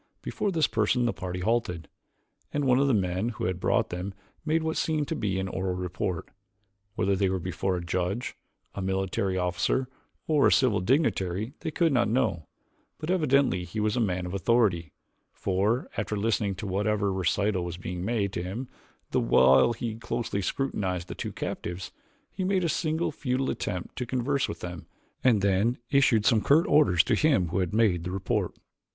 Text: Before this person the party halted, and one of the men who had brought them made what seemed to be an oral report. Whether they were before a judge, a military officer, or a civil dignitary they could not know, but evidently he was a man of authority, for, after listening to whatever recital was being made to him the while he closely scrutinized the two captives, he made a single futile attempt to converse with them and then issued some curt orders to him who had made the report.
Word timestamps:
Before 0.23 0.51
this 0.51 0.65
person 0.65 1.05
the 1.05 1.13
party 1.13 1.41
halted, 1.41 1.87
and 2.51 2.65
one 2.65 2.79
of 2.79 2.87
the 2.87 2.93
men 2.95 3.29
who 3.29 3.43
had 3.45 3.59
brought 3.59 3.91
them 3.91 4.15
made 4.43 4.63
what 4.63 4.75
seemed 4.75 5.07
to 5.09 5.15
be 5.15 5.39
an 5.39 5.47
oral 5.47 5.75
report. 5.75 6.29
Whether 6.95 7.15
they 7.15 7.29
were 7.29 7.37
before 7.37 7.77
a 7.77 7.85
judge, 7.85 8.35
a 8.73 8.81
military 8.81 9.37
officer, 9.37 9.87
or 10.25 10.47
a 10.47 10.51
civil 10.51 10.79
dignitary 10.79 11.53
they 11.59 11.69
could 11.69 11.93
not 11.93 12.09
know, 12.09 12.47
but 12.97 13.11
evidently 13.11 13.63
he 13.63 13.79
was 13.79 13.95
a 13.95 13.99
man 13.99 14.25
of 14.25 14.33
authority, 14.33 14.91
for, 15.33 15.87
after 15.95 16.17
listening 16.17 16.55
to 16.55 16.65
whatever 16.65 17.13
recital 17.13 17.63
was 17.63 17.77
being 17.77 18.03
made 18.03 18.33
to 18.33 18.41
him 18.41 18.69
the 19.11 19.19
while 19.19 19.71
he 19.73 19.93
closely 19.93 20.41
scrutinized 20.41 21.09
the 21.09 21.13
two 21.13 21.31
captives, 21.31 21.91
he 22.31 22.43
made 22.43 22.63
a 22.63 22.69
single 22.69 23.11
futile 23.11 23.51
attempt 23.51 23.95
to 23.97 24.07
converse 24.07 24.49
with 24.49 24.61
them 24.61 24.87
and 25.23 25.43
then 25.43 25.77
issued 25.91 26.25
some 26.25 26.41
curt 26.41 26.65
orders 26.65 27.03
to 27.03 27.13
him 27.13 27.49
who 27.49 27.59
had 27.59 27.71
made 27.71 28.03
the 28.03 28.09
report. 28.09 28.55